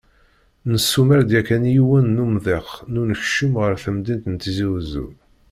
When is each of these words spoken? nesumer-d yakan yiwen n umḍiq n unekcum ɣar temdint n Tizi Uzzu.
nesumer-d 0.71 1.29
yakan 1.35 1.63
yiwen 1.73 2.05
n 2.15 2.23
umḍiq 2.25 2.69
n 2.91 2.99
unekcum 3.01 3.53
ɣar 3.61 3.73
temdint 3.83 4.25
n 4.29 4.33
Tizi 4.41 4.67
Uzzu. 4.75 5.07